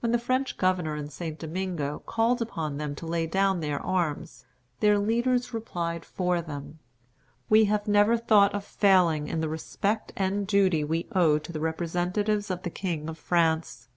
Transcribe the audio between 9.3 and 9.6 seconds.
the